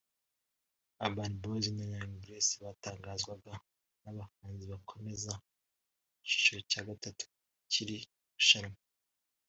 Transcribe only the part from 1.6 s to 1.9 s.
na